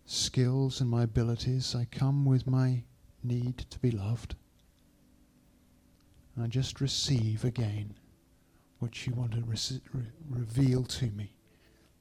[0.05, 2.83] skills and my abilities, I come with my
[3.23, 4.35] need to be loved.
[6.35, 7.95] And I just receive again
[8.79, 11.35] what you want to re- re- reveal to me.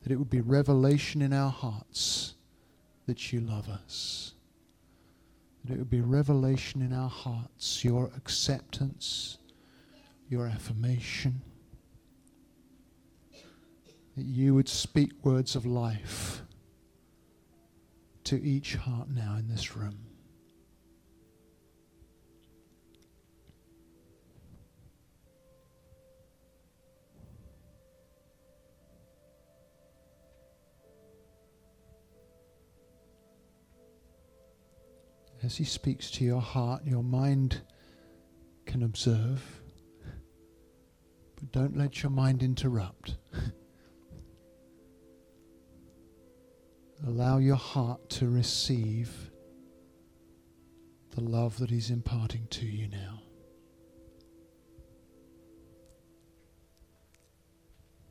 [0.01, 2.33] That it would be revelation in our hearts
[3.05, 4.30] that you love us.
[5.65, 9.37] That it would be revelation in our hearts, your acceptance,
[10.27, 11.41] your affirmation.
[14.17, 16.41] That you would speak words of life
[18.25, 20.10] to each heart now in this room.
[35.51, 37.59] As He speaks to your heart, your mind
[38.65, 39.43] can observe,
[41.35, 43.17] but don't let your mind interrupt.
[47.05, 49.29] Allow your heart to receive
[51.09, 53.21] the love that He's imparting to you now.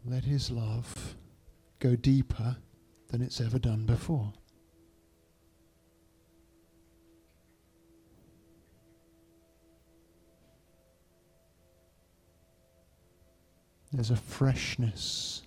[0.05, 1.17] Let His love
[1.79, 2.59] go deeper
[3.09, 4.35] than it's ever done before.
[13.93, 15.43] There's a freshness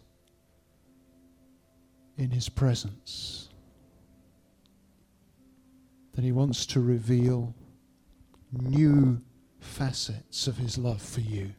[2.18, 3.50] in His presence
[6.14, 7.56] that He wants to reveal
[8.52, 9.22] new
[9.60, 11.54] facets of His love for you.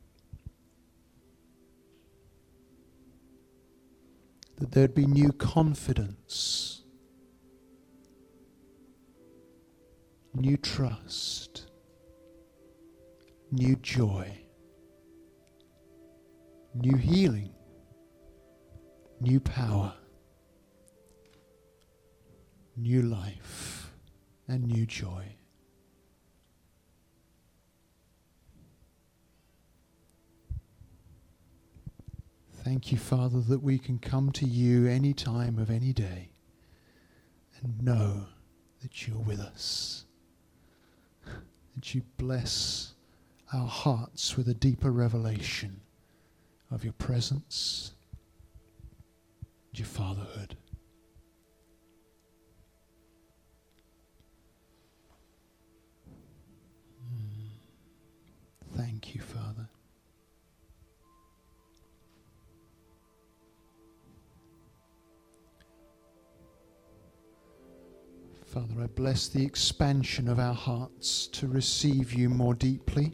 [4.59, 6.83] That there'd be new confidence,
[10.35, 11.67] new trust,
[13.51, 14.44] new joy
[16.75, 17.51] new healing,
[19.21, 19.95] new power,
[22.77, 23.93] new life,
[24.49, 25.25] and new joy.
[32.65, 36.31] Thank you, Father, that we can come to you any time of any day
[37.61, 38.27] and know
[38.83, 40.07] that you're with us.
[41.77, 42.95] That you bless
[43.53, 45.84] our hearts with a deeper revelation
[46.71, 47.93] of your presence,
[49.73, 50.57] your fatherhood.
[57.01, 58.77] Hmm.
[58.77, 59.69] Thank you, Father.
[68.47, 73.13] Father, I bless the expansion of our hearts to receive you more deeply.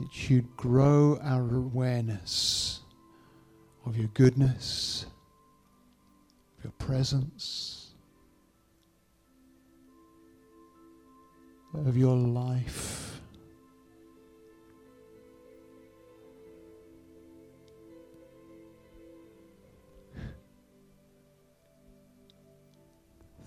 [0.00, 2.80] That you'd grow our awareness
[3.84, 5.06] of your goodness,
[6.58, 7.94] of your presence,
[11.74, 13.20] of your life.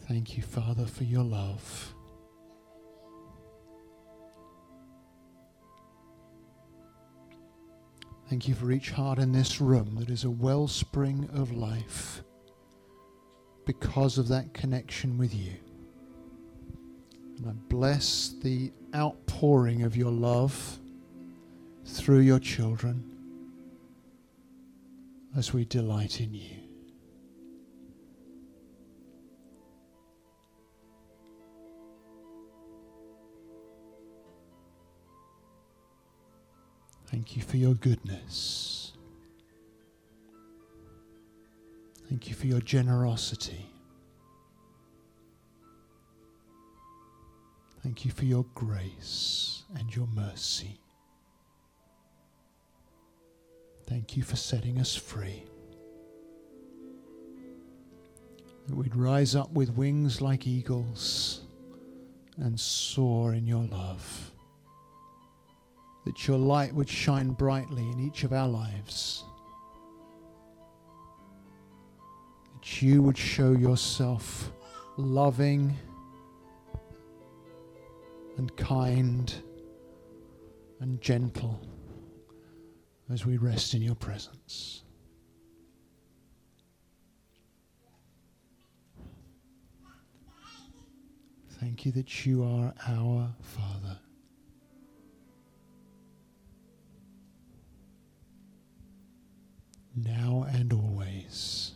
[0.08, 1.94] Thank you, Father, for your love.
[8.32, 12.24] Thank you for each heart in this room that is a wellspring of life
[13.66, 15.52] because of that connection with you.
[17.36, 20.80] And I bless the outpouring of your love
[21.86, 23.04] through your children
[25.36, 26.71] as we delight in you.
[37.12, 38.94] Thank you for your goodness.
[42.08, 43.66] Thank you for your generosity.
[47.84, 50.80] Thank you for your grace and your mercy.
[53.88, 55.44] Thank you for setting us free.
[58.68, 61.42] That we'd rise up with wings like eagles
[62.38, 64.31] and soar in your love
[66.06, 69.24] that your light would shine brightly in each of our lives.
[72.56, 74.52] That you would show yourself
[74.98, 75.78] loving
[78.38, 79.34] and kind
[80.80, 81.62] and gentle
[83.12, 84.84] as we rest in your presence.
[91.60, 94.01] Thank you that you are our Father.
[99.96, 101.74] Now and always.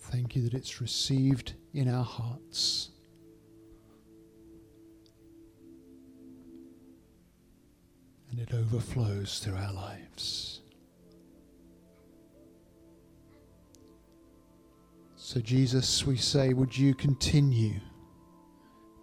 [0.00, 2.90] Thank you that it's received in our hearts.
[8.30, 10.60] And it overflows through our lives.
[15.16, 17.80] So, Jesus, we say, would you continue?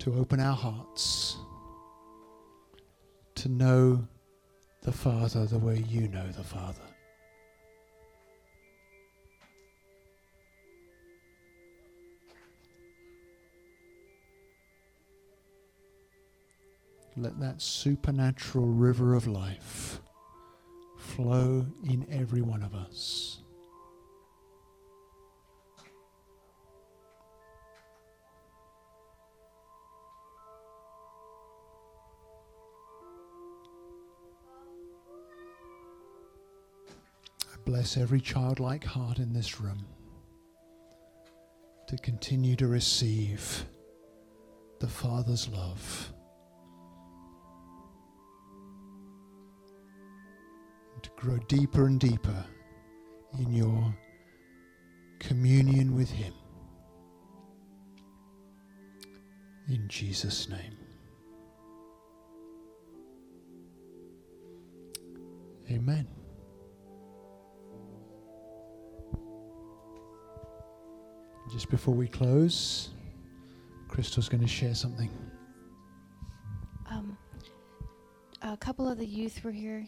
[0.04, 1.38] To open our hearts
[3.36, 4.06] to know
[4.82, 6.82] the Father the way you know the Father.
[17.16, 20.02] Let that supernatural river of life
[20.98, 23.43] flow in every one of us.
[37.66, 39.86] Bless every childlike heart in this room
[41.88, 43.66] to continue to receive
[44.80, 46.12] the Father's love.
[51.02, 52.46] To grow deeper and deeper
[53.38, 53.94] in your
[55.20, 56.34] communion with Him.
[59.68, 60.78] In Jesus' name.
[65.70, 66.23] Amen.
[71.54, 72.90] Just before we close,
[73.88, 75.12] Crystal's going to share something.
[76.90, 77.16] Um,
[78.42, 79.86] a couple of the youth were here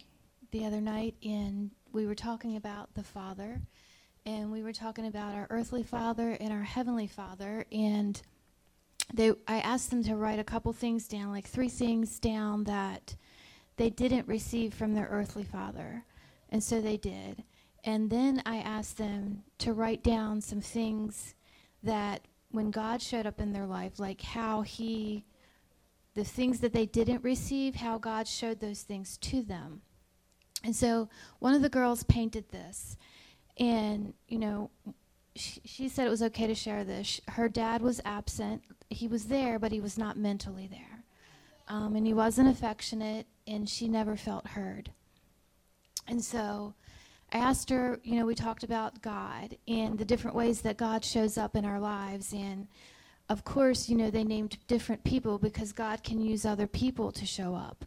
[0.51, 3.59] the other night, and we were talking about the Father,
[4.27, 8.21] and we were talking about our earthly Father and our heavenly Father, and
[9.11, 13.15] they I asked them to write a couple things down, like three things down that
[13.77, 16.03] they didn't receive from their earthly Father,
[16.51, 17.43] and so they did.
[17.83, 21.33] And then I asked them to write down some things
[21.85, 22.21] that
[22.51, 25.25] when God showed up in their life, like how He,
[26.13, 29.81] the things that they didn't receive, how God showed those things to them.
[30.63, 31.09] And so
[31.39, 32.97] one of the girls painted this,
[33.57, 34.69] and, you know,
[35.35, 37.19] she, said it was okay to share this.
[37.27, 38.63] Her dad was absent.
[38.89, 41.03] He was there, but he was not mentally there.
[41.67, 44.91] Um, and he wasn't affectionate, and she never felt heard.
[46.07, 46.73] And so
[47.31, 51.03] I asked her, you know, we talked about God and the different ways that God
[51.03, 52.33] shows up in our lives.
[52.33, 52.67] And
[53.29, 57.25] of course, you know, they named different people because God can use other people to
[57.25, 57.83] show up.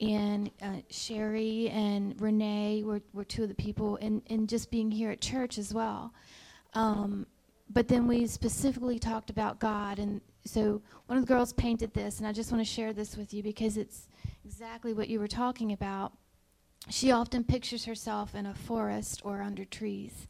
[0.00, 4.90] And uh, Sherry and Renee were, were two of the people, and, and just being
[4.90, 6.12] here at church as well.
[6.74, 7.26] Um,
[7.70, 9.98] but then we specifically talked about God.
[9.98, 13.16] And so one of the girls painted this, and I just want to share this
[13.16, 14.08] with you because it's
[14.44, 16.12] exactly what you were talking about.
[16.88, 20.28] She often pictures herself in a forest or under trees.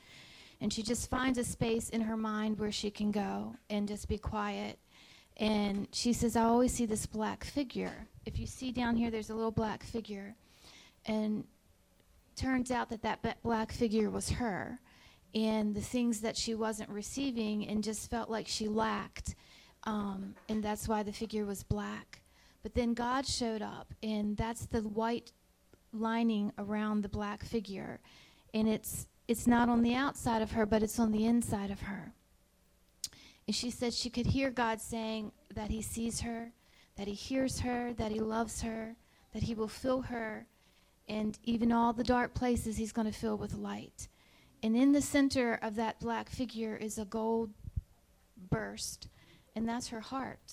[0.61, 4.09] And she just finds a space in her mind where she can go and just
[4.09, 4.78] be quiet.
[5.36, 8.07] And she says, I always see this black figure.
[8.24, 10.34] If you see down here, there's a little black figure.
[11.04, 11.44] And
[12.36, 14.80] turns out that that black figure was her.
[15.34, 19.34] And the things that she wasn't receiving and just felt like she lacked.
[19.84, 22.22] Um, and that's why the figure was black.
[22.62, 25.30] But then God showed up, and that's the white
[26.01, 28.01] lining around the black figure.
[28.55, 31.82] And it's it's not on the outside of her, but it's on the inside of
[31.82, 32.12] her.
[33.47, 36.53] And she said she could hear God saying that He sees her,
[36.97, 38.97] that He hears her, that He loves her,
[39.32, 40.47] that He will fill her,
[41.09, 44.09] and even all the dark places He's going to fill with light.
[44.62, 47.51] And in the center of that black figure is a gold
[48.51, 49.09] burst,
[49.55, 50.53] and that's her heart.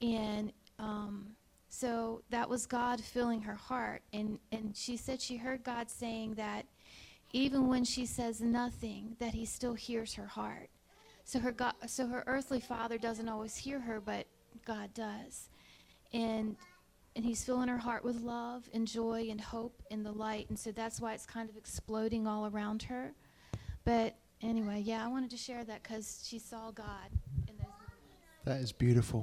[0.00, 1.30] And um,
[1.78, 4.02] so that was God filling her heart.
[4.12, 6.66] And, and she said she heard God saying that
[7.32, 10.70] even when she says nothing, that he still hears her heart.
[11.22, 14.26] So her God, so her earthly father doesn't always hear her, but
[14.64, 15.50] God does.
[16.12, 16.56] And
[17.14, 20.48] and he's filling her heart with love and joy and hope and the light.
[20.48, 23.12] And so that's why it's kind of exploding all around her.
[23.84, 27.10] But anyway, yeah, I wanted to share that because she saw God
[27.48, 27.66] in those.
[28.44, 29.16] That is beautiful.